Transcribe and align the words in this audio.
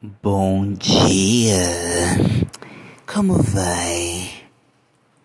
Bom 0.00 0.74
dia. 0.74 1.60
Como 3.04 3.34
vai? 3.42 4.30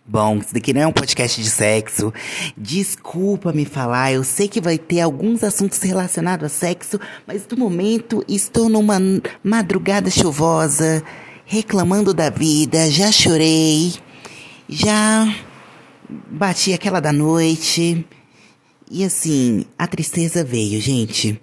Bom, 0.04 0.38
isso 0.38 0.52
daqui 0.52 0.74
não 0.74 0.82
é 0.82 0.88
um 0.88 0.92
podcast 0.92 1.40
de 1.40 1.48
sexo. 1.48 2.12
Desculpa 2.58 3.54
me 3.54 3.66
falar, 3.66 4.14
eu 4.14 4.24
sei 4.24 4.48
que 4.48 4.60
vai 4.60 4.80
ter 4.80 5.02
alguns 5.02 5.44
assuntos 5.44 5.80
relacionados 5.80 6.48
a 6.48 6.50
sexo, 6.50 7.00
mas 7.28 7.48
no 7.48 7.56
momento 7.56 8.26
estou 8.28 8.68
numa 8.68 8.98
madrugada 9.44 10.10
chuvosa, 10.10 11.04
reclamando 11.46 12.12
da 12.12 12.32
vida, 12.32 12.90
já 12.90 13.12
chorei, 13.12 13.94
já 14.68 15.32
bati 16.32 16.74
aquela 16.74 17.00
da 17.00 17.14
noite. 17.14 18.04
E 18.90 19.04
assim, 19.06 19.66
a 19.78 19.86
tristeza 19.86 20.44
veio, 20.44 20.82
gente. 20.82 21.40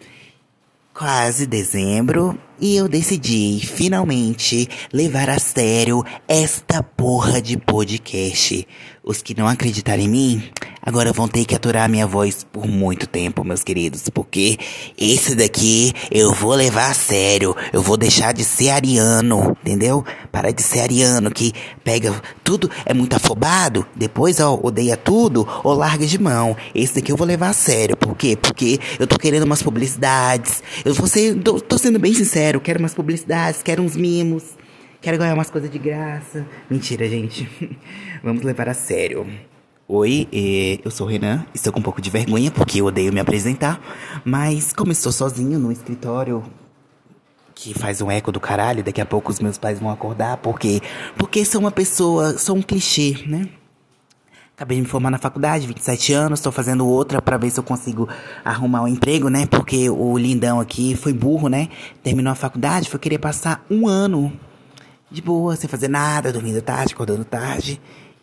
Quase 0.92 1.46
dezembro 1.46 2.36
e 2.60 2.76
eu 2.76 2.88
decidi 2.88 3.60
finalmente 3.64 4.68
levar 4.92 5.30
a 5.30 5.38
sério 5.38 6.04
esta 6.26 6.82
porra 6.82 7.40
de 7.40 7.56
podcast. 7.56 8.66
Os 9.02 9.22
que 9.22 9.34
não 9.38 9.46
acreditarem 9.46 10.06
em 10.06 10.08
mim, 10.08 10.50
agora 10.82 11.12
vão 11.12 11.28
ter 11.28 11.44
que 11.44 11.54
aturar 11.54 11.88
minha 11.88 12.06
voz 12.06 12.44
por 12.44 12.66
muito 12.66 13.06
tempo, 13.06 13.44
meus 13.44 13.62
queridos, 13.62 14.08
porque 14.08 14.58
esse 14.98 15.34
daqui 15.34 15.92
eu 16.10 16.32
vou 16.32 16.54
levar 16.54 16.90
a 16.90 16.94
sério. 16.94 17.54
Eu 17.72 17.82
vou 17.82 17.96
deixar 17.96 18.32
de 18.32 18.44
ser 18.44 18.70
ariano, 18.70 19.56
entendeu? 19.62 20.04
Parar 20.30 20.50
de 20.50 20.62
ser 20.62 20.80
ariano 20.80 21.30
que 21.30 21.52
pega 21.84 22.14
tudo, 22.42 22.70
é 22.84 22.94
muito 22.94 23.14
afobado, 23.14 23.86
depois 23.94 24.40
ó, 24.40 24.58
odeia 24.62 24.96
tudo 24.96 25.46
ou 25.64 25.74
larga 25.74 26.06
de 26.06 26.20
mão. 26.20 26.56
Esse 26.74 26.96
daqui 26.96 27.12
eu 27.12 27.16
vou 27.16 27.26
levar 27.26 27.48
a 27.48 27.54
sério. 27.54 27.96
Por 27.96 28.16
quê? 28.16 28.36
Porque 28.40 28.78
eu 28.98 29.06
tô 29.06 29.18
querendo 29.18 29.44
umas 29.44 29.62
publicidades. 29.62 30.62
Eu 30.84 30.94
vou 30.94 31.06
ser, 31.06 31.34
tô, 31.42 31.60
tô 31.60 31.78
sendo 31.78 31.98
bem 31.98 32.14
sincero, 32.14 32.60
quero 32.60 32.78
umas 32.78 32.94
publicidades, 32.94 33.62
quero 33.62 33.82
uns 33.82 33.96
mimos. 33.96 34.44
Quero 35.00 35.16
ganhar 35.16 35.32
umas 35.32 35.48
coisas 35.48 35.70
de 35.70 35.78
graça. 35.78 36.46
Mentira, 36.68 37.08
gente. 37.08 37.48
Vamos 38.22 38.42
levar 38.42 38.68
a 38.68 38.74
sério. 38.74 39.26
Oi, 39.92 40.28
eh, 40.32 40.78
eu 40.84 40.90
sou 40.92 41.04
o 41.04 41.10
Renan. 41.10 41.44
Estou 41.52 41.72
com 41.72 41.80
um 41.80 41.82
pouco 41.82 42.00
de 42.00 42.08
vergonha 42.10 42.48
porque 42.48 42.80
eu 42.80 42.84
odeio 42.84 43.12
me 43.12 43.18
apresentar. 43.18 43.80
Mas 44.24 44.72
como 44.72 44.92
estou 44.92 45.10
sozinho 45.10 45.58
no 45.58 45.72
escritório 45.72 46.44
que 47.56 47.74
faz 47.74 48.00
um 48.00 48.08
eco 48.08 48.30
do 48.30 48.38
caralho, 48.38 48.84
daqui 48.84 49.00
a 49.00 49.04
pouco 49.04 49.32
os 49.32 49.40
meus 49.40 49.58
pais 49.58 49.80
vão 49.80 49.90
acordar 49.90 50.36
porque 50.36 50.80
porque 51.16 51.44
sou 51.44 51.60
uma 51.60 51.72
pessoa, 51.72 52.38
sou 52.38 52.54
um 52.54 52.62
clichê, 52.62 53.24
né? 53.26 53.48
Acabei 54.54 54.76
de 54.76 54.82
me 54.84 54.88
formar 54.88 55.10
na 55.10 55.18
faculdade, 55.18 55.66
27 55.66 56.12
anos, 56.12 56.38
estou 56.38 56.52
fazendo 56.52 56.86
outra 56.86 57.20
para 57.20 57.36
ver 57.36 57.50
se 57.50 57.58
eu 57.58 57.64
consigo 57.64 58.08
arrumar 58.44 58.82
um 58.82 58.88
emprego, 58.88 59.28
né? 59.28 59.44
Porque 59.44 59.90
o 59.90 60.16
lindão 60.16 60.60
aqui 60.60 60.94
foi 60.94 61.12
burro, 61.12 61.48
né? 61.48 61.68
Terminou 62.00 62.30
a 62.30 62.36
faculdade, 62.36 62.88
foi 62.88 63.00
querer 63.00 63.18
passar 63.18 63.66
um 63.68 63.88
ano 63.88 64.32
de 65.10 65.20
boa, 65.20 65.56
sem 65.56 65.68
fazer 65.68 65.88
nada, 65.88 66.32
dormindo 66.32 66.62
tarde, 66.62 66.94
acordando 66.94 67.24
tarde. 67.24 67.80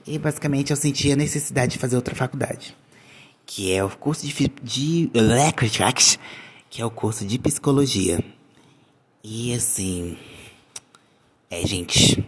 E 0.08 0.18
basicamente 0.18 0.72
eu 0.72 0.78
senti 0.78 1.12
a 1.12 1.16
necessidade 1.16 1.74
de 1.74 1.78
fazer 1.78 1.98
outra 1.98 2.16
faculdade. 2.16 2.76
Que 3.46 3.74
é 3.74 3.84
o 3.84 3.90
curso 3.90 4.26
de, 4.26 4.52
de 4.64 5.12
que 6.70 6.82
é 6.82 6.86
o 6.86 6.90
curso 6.90 7.26
de 7.26 7.38
psicologia. 7.38 8.24
E 9.24 9.54
assim. 9.54 10.18
É, 11.50 11.66
gente. 11.66 12.26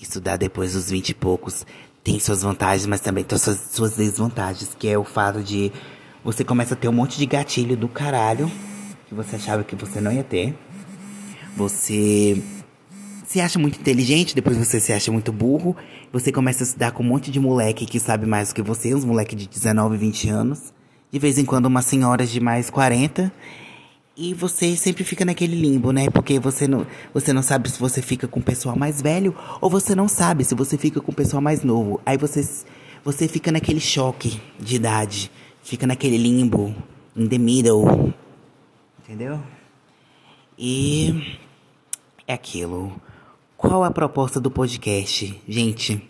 Estudar 0.00 0.36
depois 0.36 0.72
dos 0.72 0.90
vinte 0.90 1.10
e 1.10 1.14
poucos 1.14 1.66
tem 2.02 2.18
suas 2.18 2.42
vantagens, 2.42 2.86
mas 2.86 3.00
também 3.00 3.22
tem 3.24 3.38
suas, 3.38 3.58
suas 3.72 3.96
desvantagens. 3.96 4.74
Que 4.74 4.88
é 4.88 4.96
o 4.96 5.04
fato 5.04 5.42
de 5.42 5.72
você 6.24 6.44
começa 6.44 6.74
a 6.74 6.76
ter 6.76 6.88
um 6.88 6.92
monte 6.92 7.18
de 7.18 7.26
gatilho 7.26 7.76
do 7.76 7.88
caralho 7.88 8.50
que 9.08 9.14
você 9.14 9.34
achava 9.34 9.64
que 9.64 9.74
você 9.74 10.00
não 10.00 10.12
ia 10.12 10.22
ter. 10.22 10.56
Você 11.56 12.40
se 13.30 13.40
acha 13.40 13.60
muito 13.60 13.78
inteligente, 13.78 14.34
depois 14.34 14.56
você 14.56 14.80
se 14.80 14.92
acha 14.92 15.12
muito 15.12 15.30
burro. 15.30 15.76
Você 16.12 16.32
começa 16.32 16.64
a 16.64 16.66
se 16.66 16.76
dar 16.76 16.90
com 16.90 17.04
um 17.04 17.06
monte 17.06 17.30
de 17.30 17.38
moleque 17.38 17.86
que 17.86 18.00
sabe 18.00 18.26
mais 18.26 18.48
do 18.48 18.56
que 18.56 18.60
você, 18.60 18.92
uns 18.92 19.04
moleque 19.04 19.36
de 19.36 19.46
19, 19.48 19.96
20 19.96 20.28
anos. 20.30 20.74
De 21.12 21.18
vez 21.20 21.38
em 21.38 21.44
quando 21.44 21.66
umas 21.66 21.84
senhoras 21.84 22.28
de 22.28 22.40
mais 22.40 22.70
40. 22.70 23.32
E 24.16 24.34
você 24.34 24.76
sempre 24.76 25.04
fica 25.04 25.24
naquele 25.24 25.54
limbo, 25.54 25.92
né? 25.92 26.10
Porque 26.10 26.40
você 26.40 26.66
não, 26.66 26.84
você 27.14 27.32
não 27.32 27.40
sabe 27.40 27.70
se 27.70 27.78
você 27.78 28.02
fica 28.02 28.26
com 28.26 28.40
o 28.40 28.42
pessoal 28.42 28.76
mais 28.76 29.00
velho 29.00 29.32
ou 29.60 29.70
você 29.70 29.94
não 29.94 30.08
sabe 30.08 30.42
se 30.42 30.56
você 30.56 30.76
fica 30.76 31.00
com 31.00 31.12
o 31.12 31.14
pessoal 31.14 31.40
mais 31.40 31.62
novo. 31.62 32.00
Aí 32.04 32.18
você, 32.18 32.44
você 33.04 33.28
fica 33.28 33.52
naquele 33.52 33.78
choque 33.78 34.40
de 34.58 34.74
idade. 34.74 35.30
Fica 35.62 35.86
naquele 35.86 36.18
limbo, 36.18 36.74
in 37.14 37.28
the 37.28 37.38
middle. 37.38 38.12
Entendeu? 39.04 39.40
E 40.58 41.38
é 42.26 42.34
aquilo. 42.34 43.00
Qual 43.60 43.84
a 43.84 43.90
proposta 43.90 44.40
do 44.40 44.50
podcast? 44.50 45.38
Gente, 45.46 46.02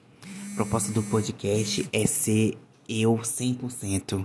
a 0.52 0.54
proposta 0.54 0.92
do 0.92 1.02
podcast 1.02 1.84
é 1.92 2.06
ser 2.06 2.56
eu 2.88 3.16
100%. 3.16 4.24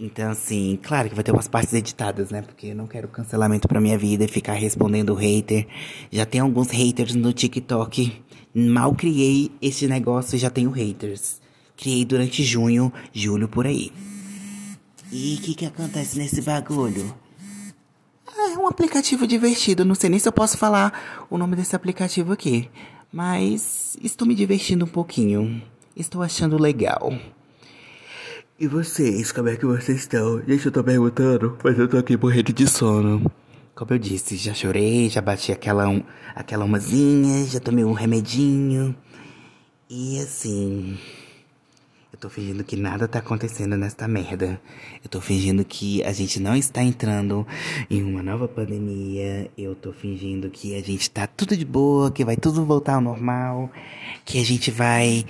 Então, 0.00 0.30
assim, 0.30 0.78
claro 0.82 1.10
que 1.10 1.14
vai 1.14 1.22
ter 1.22 1.32
umas 1.32 1.48
partes 1.48 1.74
editadas, 1.74 2.30
né? 2.30 2.40
Porque 2.40 2.68
eu 2.68 2.74
não 2.74 2.86
quero 2.86 3.08
cancelamento 3.08 3.68
pra 3.68 3.78
minha 3.78 3.98
vida 3.98 4.24
e 4.24 4.28
ficar 4.28 4.54
respondendo 4.54 5.12
hater. 5.12 5.66
Já 6.10 6.24
tem 6.24 6.40
alguns 6.40 6.70
haters 6.70 7.14
no 7.14 7.30
TikTok. 7.30 8.24
Mal 8.54 8.94
criei 8.94 9.52
esse 9.60 9.86
negócio 9.86 10.36
e 10.36 10.38
já 10.38 10.48
tenho 10.48 10.70
haters. 10.70 11.42
Criei 11.76 12.06
durante 12.06 12.42
junho, 12.42 12.90
julho, 13.12 13.48
por 13.48 13.66
aí. 13.66 13.92
E 15.12 15.34
o 15.34 15.42
que 15.42 15.54
que 15.54 15.66
acontece 15.66 16.16
nesse 16.16 16.40
bagulho? 16.40 17.14
É 18.54 18.56
um 18.56 18.68
aplicativo 18.68 19.26
divertido. 19.26 19.84
Não 19.84 19.96
sei 19.96 20.08
nem 20.08 20.20
se 20.20 20.28
eu 20.28 20.32
posso 20.32 20.56
falar 20.56 21.26
o 21.28 21.36
nome 21.36 21.56
desse 21.56 21.74
aplicativo 21.74 22.32
aqui. 22.32 22.70
Mas 23.12 23.96
estou 24.00 24.28
me 24.28 24.34
divertindo 24.34 24.84
um 24.84 24.88
pouquinho. 24.88 25.60
Estou 25.96 26.22
achando 26.22 26.56
legal. 26.56 27.12
E 28.56 28.68
vocês, 28.68 29.32
como 29.32 29.48
é 29.48 29.56
que 29.56 29.66
vocês 29.66 29.98
estão? 29.98 30.40
Gente, 30.46 30.66
eu 30.66 30.70
tô 30.70 30.84
perguntando, 30.84 31.58
mas 31.64 31.76
eu 31.76 31.88
tô 31.88 31.96
aqui 31.96 32.16
morrendo 32.16 32.52
de 32.52 32.68
sono. 32.68 33.28
Como 33.74 33.92
eu 33.92 33.98
disse, 33.98 34.36
já 34.36 34.54
chorei, 34.54 35.10
já 35.10 35.20
bati 35.20 35.50
aquela, 35.50 35.88
um, 35.88 36.00
aquela 36.32 36.64
umazinha, 36.64 37.44
já 37.46 37.58
tomei 37.58 37.84
um 37.84 37.92
remedinho. 37.92 38.94
E 39.90 40.20
assim. 40.20 40.96
Eu 42.14 42.18
tô 42.18 42.28
fingindo 42.28 42.62
que 42.62 42.76
nada 42.76 43.08
tá 43.08 43.18
acontecendo 43.18 43.76
nesta 43.76 44.06
merda. 44.06 44.60
Eu 45.02 45.10
tô 45.10 45.20
fingindo 45.20 45.64
que 45.64 46.00
a 46.04 46.12
gente 46.12 46.38
não 46.38 46.54
está 46.54 46.80
entrando 46.80 47.44
em 47.90 48.04
uma 48.04 48.22
nova 48.22 48.46
pandemia. 48.46 49.50
Eu 49.58 49.74
tô 49.74 49.92
fingindo 49.92 50.48
que 50.48 50.76
a 50.76 50.80
gente 50.80 51.10
tá 51.10 51.26
tudo 51.26 51.56
de 51.56 51.64
boa, 51.64 52.12
que 52.12 52.24
vai 52.24 52.36
tudo 52.36 52.64
voltar 52.64 52.94
ao 52.94 53.00
normal. 53.00 53.68
Que 54.24 54.38
a 54.38 54.44
gente 54.44 54.70
vai, 54.70 55.26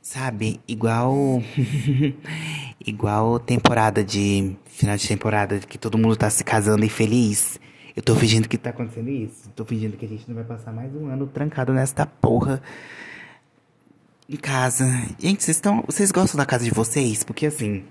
sabe, 0.00 0.60
igual. 0.68 1.42
igual 2.86 3.40
temporada 3.40 4.04
de. 4.04 4.56
Final 4.66 4.96
de 4.96 5.08
temporada, 5.08 5.58
que 5.58 5.76
todo 5.76 5.98
mundo 5.98 6.14
tá 6.14 6.30
se 6.30 6.44
casando 6.44 6.84
e 6.84 6.88
feliz. 6.88 7.58
Eu 7.96 8.02
tô 8.02 8.14
fingindo 8.14 8.48
que 8.48 8.56
tá 8.56 8.70
acontecendo 8.70 9.10
isso. 9.10 9.50
Tô 9.56 9.64
fingindo 9.64 9.96
que 9.96 10.06
a 10.06 10.08
gente 10.08 10.28
não 10.28 10.36
vai 10.36 10.44
passar 10.44 10.72
mais 10.72 10.94
um 10.94 11.08
ano 11.08 11.26
trancado 11.26 11.72
nesta 11.72 12.06
porra 12.06 12.62
em 14.28 14.36
casa. 14.36 14.84
Gente, 15.18 15.42
vocês 15.42 15.56
estão. 15.56 15.82
Vocês 15.86 16.10
gostam 16.10 16.38
da 16.38 16.46
casa 16.46 16.64
de 16.64 16.70
vocês? 16.70 17.22
Porque 17.22 17.46
assim. 17.46 17.84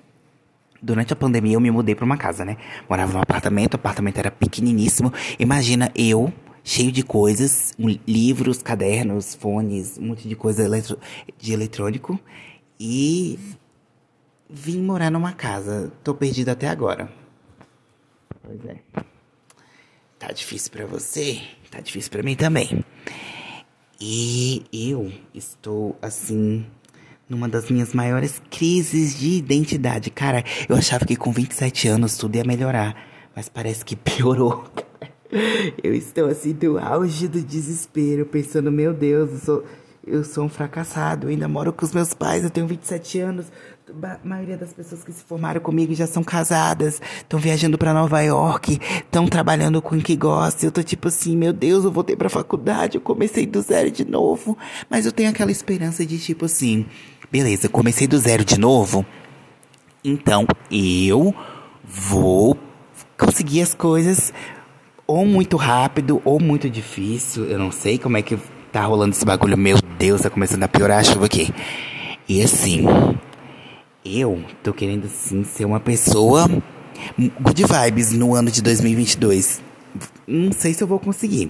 Durante 0.83 1.13
a 1.13 1.15
pandemia 1.15 1.53
eu 1.53 1.59
me 1.59 1.69
mudei 1.69 1.93
pra 1.93 2.03
uma 2.03 2.17
casa, 2.17 2.43
né? 2.43 2.57
Morava 2.89 3.13
num 3.13 3.21
apartamento, 3.21 3.75
o 3.75 3.77
apartamento 3.77 4.17
era 4.17 4.31
pequeniníssimo. 4.31 5.13
Imagina 5.37 5.91
eu, 5.93 6.33
cheio 6.63 6.91
de 6.91 7.03
coisas, 7.03 7.71
livros, 8.07 8.63
cadernos, 8.63 9.35
fones, 9.35 9.99
um 9.99 10.07
monte 10.07 10.27
de 10.27 10.35
coisa 10.35 10.63
eletro, 10.63 10.97
de 11.37 11.53
eletrônico. 11.53 12.19
E 12.79 13.37
vim 14.49 14.81
morar 14.81 15.11
numa 15.11 15.33
casa. 15.33 15.93
Tô 16.03 16.15
perdido 16.15 16.49
até 16.49 16.67
agora. 16.67 17.13
Pois 18.41 18.65
é. 18.65 18.77
Tá 20.17 20.31
difícil 20.31 20.71
para 20.71 20.87
você? 20.87 21.41
Tá 21.69 21.79
difícil 21.79 22.11
para 22.11 22.23
mim 22.23 22.35
também. 22.35 22.83
E 24.03 24.65
eu 24.73 25.11
estou 25.31 25.95
assim 26.01 26.65
numa 27.29 27.47
das 27.47 27.69
minhas 27.69 27.93
maiores 27.93 28.41
crises 28.49 29.15
de 29.15 29.37
identidade. 29.37 30.09
Cara, 30.09 30.43
eu 30.67 30.75
achava 30.75 31.05
que 31.05 31.15
com 31.15 31.31
27 31.31 31.87
anos 31.87 32.17
tudo 32.17 32.35
ia 32.35 32.43
melhorar, 32.43 32.95
mas 33.35 33.47
parece 33.47 33.85
que 33.85 33.93
piorou. 33.95 34.65
Eu 35.83 35.93
estou 35.93 36.25
assim 36.25 36.51
do 36.51 36.79
auge 36.79 37.27
do 37.27 37.41
desespero, 37.43 38.25
pensando, 38.25 38.71
meu 38.71 38.91
Deus, 38.91 39.33
eu 39.33 39.37
sou, 39.37 39.65
eu 40.05 40.23
sou 40.23 40.45
um 40.45 40.49
fracassado, 40.49 41.27
eu 41.27 41.31
ainda 41.31 41.47
moro 41.47 41.71
com 41.71 41.85
os 41.85 41.93
meus 41.93 42.13
pais, 42.13 42.43
eu 42.43 42.49
tenho 42.49 42.65
27 42.65 43.19
anos. 43.19 43.45
A 44.03 44.17
maioria 44.23 44.57
das 44.57 44.73
pessoas 44.73 45.03
que 45.03 45.11
se 45.11 45.23
formaram 45.23 45.59
comigo 45.59 45.93
já 45.93 46.07
são 46.07 46.23
casadas, 46.23 47.01
estão 47.17 47.39
viajando 47.39 47.77
para 47.77 47.93
Nova 47.93 48.21
York, 48.21 48.79
estão 48.81 49.27
trabalhando 49.27 49.81
com 49.81 49.95
o 49.97 50.01
que 50.01 50.15
gostam. 50.15 50.67
Eu 50.67 50.71
tô 50.71 50.81
tipo 50.81 51.09
assim, 51.09 51.35
meu 51.35 51.51
Deus, 51.51 51.83
eu 51.83 51.91
voltei 51.91 52.15
pra 52.15 52.29
faculdade, 52.29 52.95
eu 52.95 53.01
comecei 53.01 53.45
do 53.45 53.61
zero 53.61 53.91
de 53.91 54.05
novo. 54.05 54.57
Mas 54.89 55.05
eu 55.05 55.11
tenho 55.11 55.29
aquela 55.29 55.51
esperança 55.51 56.05
de 56.05 56.17
tipo 56.17 56.45
assim, 56.45 56.85
beleza, 57.29 57.67
comecei 57.67 58.07
do 58.07 58.17
zero 58.17 58.45
de 58.45 58.59
novo, 58.59 59.05
então 60.03 60.47
eu 60.71 61.35
vou 61.83 62.57
conseguir 63.17 63.61
as 63.61 63.73
coisas 63.73 64.33
ou 65.05 65.25
muito 65.25 65.57
rápido 65.57 66.21
ou 66.23 66.39
muito 66.39 66.69
difícil. 66.69 67.45
Eu 67.45 67.59
não 67.59 67.71
sei 67.71 67.97
como 67.97 68.17
é 68.17 68.21
que 68.21 68.39
tá 68.71 68.83
rolando 68.83 69.15
esse 69.15 69.25
bagulho. 69.25 69.57
Meu 69.57 69.77
Deus, 69.97 70.21
tá 70.21 70.29
começando 70.29 70.63
a 70.63 70.67
piorar 70.67 70.99
a 70.99 71.03
chuva 71.03 71.25
aqui. 71.25 71.53
E 72.27 72.41
assim, 72.41 72.85
eu 74.05 74.43
tô 74.63 74.73
querendo 74.73 75.07
sim 75.07 75.43
ser 75.43 75.65
uma 75.65 75.79
pessoa 75.79 76.47
good 77.39 77.63
vibes 77.63 78.11
no 78.13 78.33
ano 78.33 78.49
de 78.49 78.61
2022. 78.61 79.61
Não 80.27 80.51
sei 80.51 80.73
se 80.73 80.83
eu 80.83 80.87
vou 80.87 80.99
conseguir. 80.99 81.49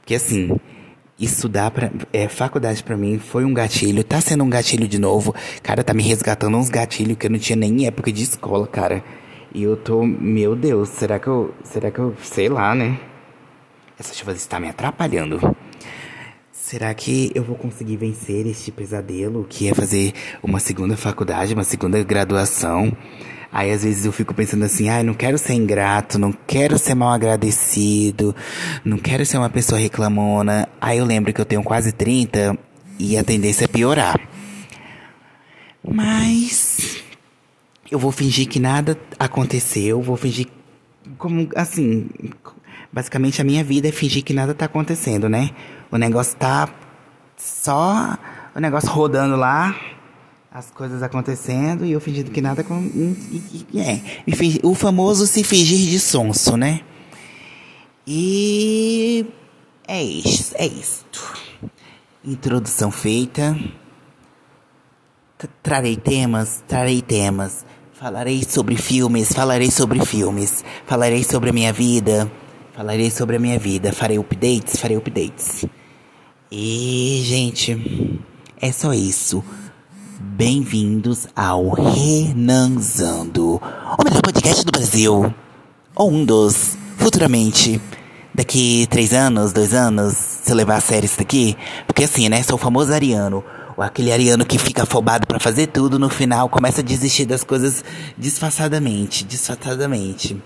Porque 0.00 0.14
assim, 0.14 0.56
estudar 1.18 1.70
para 1.70 1.92
é, 2.12 2.28
faculdade 2.28 2.82
para 2.82 2.96
mim 2.96 3.18
foi 3.18 3.44
um 3.44 3.52
gatilho, 3.52 4.02
tá 4.02 4.20
sendo 4.20 4.44
um 4.44 4.50
gatilho 4.50 4.88
de 4.88 4.98
novo. 4.98 5.34
Cara, 5.62 5.84
tá 5.84 5.94
me 5.94 6.02
resgatando 6.02 6.56
uns 6.56 6.68
gatilhos 6.68 7.16
que 7.16 7.26
eu 7.26 7.30
não 7.30 7.38
tinha 7.38 7.56
nem 7.56 7.82
em 7.82 7.86
época 7.86 8.10
de 8.12 8.22
escola, 8.22 8.66
cara. 8.66 9.04
E 9.54 9.62
eu 9.62 9.76
tô, 9.76 10.04
meu 10.04 10.54
Deus, 10.54 10.88
será 10.90 11.18
que 11.18 11.26
eu, 11.26 11.54
será 11.64 11.90
que 11.90 11.98
eu, 11.98 12.14
sei 12.22 12.48
lá, 12.48 12.74
né? 12.74 12.98
Essa 13.98 14.14
chuva 14.14 14.32
está 14.32 14.60
me 14.60 14.68
atrapalhando. 14.68 15.40
Será 16.68 16.92
que 16.92 17.32
eu 17.34 17.42
vou 17.42 17.56
conseguir 17.56 17.96
vencer 17.96 18.46
este 18.46 18.70
pesadelo 18.70 19.46
que 19.48 19.70
é 19.70 19.74
fazer 19.74 20.12
uma 20.42 20.60
segunda 20.60 20.98
faculdade, 20.98 21.54
uma 21.54 21.64
segunda 21.64 22.04
graduação? 22.04 22.94
Aí 23.50 23.72
às 23.72 23.84
vezes 23.84 24.04
eu 24.04 24.12
fico 24.12 24.34
pensando 24.34 24.66
assim, 24.66 24.90
ai, 24.90 25.00
ah, 25.00 25.02
não 25.02 25.14
quero 25.14 25.38
ser 25.38 25.54
ingrato, 25.54 26.18
não 26.18 26.30
quero 26.30 26.78
ser 26.78 26.94
mal 26.94 27.08
agradecido, 27.08 28.36
não 28.84 28.98
quero 28.98 29.24
ser 29.24 29.38
uma 29.38 29.48
pessoa 29.48 29.80
reclamona. 29.80 30.68
Aí 30.78 30.98
eu 30.98 31.06
lembro 31.06 31.32
que 31.32 31.40
eu 31.40 31.46
tenho 31.46 31.62
quase 31.62 31.90
30 31.90 32.58
e 32.98 33.16
a 33.16 33.24
tendência 33.24 33.64
é 33.64 33.66
piorar. 33.68 34.20
Mas 35.82 37.02
eu 37.90 37.98
vou 37.98 38.12
fingir 38.12 38.46
que 38.46 38.60
nada 38.60 38.94
aconteceu, 39.18 40.02
vou 40.02 40.18
fingir 40.18 40.48
como 41.16 41.48
assim, 41.56 42.10
basicamente 42.92 43.40
a 43.40 43.44
minha 43.44 43.64
vida 43.64 43.88
é 43.88 43.92
fingir 43.92 44.22
que 44.22 44.34
nada 44.34 44.52
tá 44.52 44.66
acontecendo, 44.66 45.30
né? 45.30 45.48
O 45.90 45.96
negócio 45.96 46.36
tá 46.36 46.68
só 47.36 48.18
o 48.54 48.60
negócio 48.60 48.90
rodando 48.90 49.36
lá, 49.36 49.74
as 50.50 50.70
coisas 50.70 51.02
acontecendo 51.02 51.84
e 51.84 51.92
eu 51.92 52.00
fingindo 52.00 52.30
que 52.30 52.40
nada 52.40 52.64
com 52.64 52.74
é, 53.76 54.00
o 54.62 54.74
famoso 54.74 55.26
se 55.26 55.44
fingir 55.44 55.88
de 55.88 56.00
sonso, 56.00 56.56
né? 56.56 56.80
E 58.06 59.26
é 59.86 60.02
isso, 60.02 60.54
é 60.56 60.66
isto. 60.66 61.20
Introdução 62.24 62.90
feita. 62.90 63.56
Trarei 65.62 65.96
temas, 65.96 66.64
trarei 66.66 67.00
temas. 67.00 67.64
Falarei 67.92 68.42
sobre 68.44 68.76
filmes, 68.76 69.32
falarei 69.32 69.70
sobre 69.70 70.04
filmes. 70.04 70.64
Falarei 70.86 71.22
sobre 71.22 71.50
a 71.50 71.52
minha 71.52 71.72
vida. 71.72 72.30
Falarei 72.72 73.10
sobre 73.10 73.36
a 73.36 73.38
minha 73.38 73.58
vida. 73.58 73.92
Farei 73.92 74.18
updates, 74.18 74.80
farei 74.80 74.96
updates. 74.96 75.66
E, 76.50 77.20
gente, 77.26 78.18
é 78.58 78.72
só 78.72 78.94
isso. 78.94 79.44
Bem-vindos 80.18 81.28
ao 81.36 81.68
Renanzando, 81.68 83.56
o 83.56 84.02
melhor 84.02 84.22
podcast 84.22 84.64
do 84.64 84.72
Brasil. 84.72 85.34
Ou 85.94 86.10
um 86.10 86.24
dos, 86.24 86.78
futuramente. 86.96 87.78
Daqui 88.34 88.86
três 88.88 89.12
anos, 89.12 89.52
dois 89.52 89.74
anos, 89.74 90.14
se 90.14 90.50
eu 90.50 90.56
levar 90.56 90.76
a 90.76 90.80
sério 90.80 91.04
isso 91.04 91.18
daqui. 91.18 91.54
Porque 91.86 92.04
assim, 92.04 92.30
né? 92.30 92.42
Sou 92.42 92.56
o 92.56 92.58
famoso 92.58 92.94
ariano. 92.94 93.44
Aquele 93.76 94.10
ariano 94.10 94.46
que 94.46 94.56
fica 94.56 94.84
afobado 94.84 95.26
para 95.26 95.38
fazer 95.38 95.66
tudo, 95.66 95.98
no 95.98 96.08
final 96.08 96.48
começa 96.48 96.80
a 96.80 96.84
desistir 96.84 97.26
das 97.26 97.44
coisas 97.44 97.84
disfarçadamente, 98.16 99.22
disfarçadamente. 99.22 100.42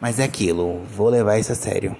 Mas 0.00 0.18
é 0.18 0.24
aquilo, 0.24 0.80
vou 0.96 1.08
levar 1.08 1.38
isso 1.38 1.52
a 1.52 1.54
sério. 1.54 1.96